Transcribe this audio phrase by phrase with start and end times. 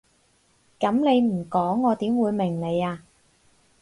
[0.79, 3.03] 噉你唔講我點會明你啊？